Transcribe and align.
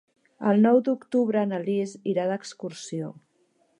El 0.51 0.61
nou 0.63 0.79
d'octubre 0.87 1.43
na 1.51 1.59
Lis 1.67 1.93
irà 2.15 2.27
d'excursió. 2.33 3.13